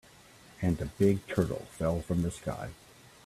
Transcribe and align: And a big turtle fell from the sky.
And 0.63 0.81
a 0.81 0.87
big 0.87 1.27
turtle 1.27 1.67
fell 1.77 2.01
from 2.01 2.23
the 2.23 2.31
sky. 2.31 2.71